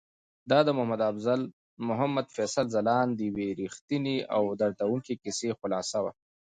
[0.51, 0.69] دا د
[1.87, 6.11] محمد فیصل ځلاند د یوې رښتونې او دردونکې کیسې خلاصه وه.